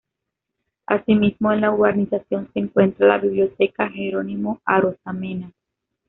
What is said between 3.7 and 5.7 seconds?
Jerónimo Arozamena.